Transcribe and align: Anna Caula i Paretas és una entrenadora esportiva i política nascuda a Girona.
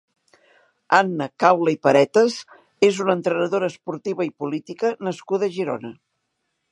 Anna 0.99 1.25
Caula 1.43 1.73
i 1.75 1.77
Paretas 1.87 2.37
és 2.89 3.01
una 3.05 3.15
entrenadora 3.19 3.69
esportiva 3.73 4.27
i 4.31 4.35
política 4.45 4.95
nascuda 5.09 5.51
a 5.51 5.55
Girona. 5.59 5.93